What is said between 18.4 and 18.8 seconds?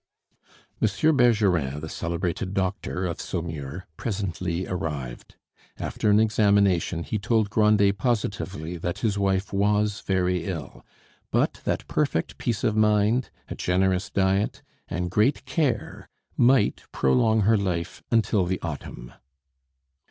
the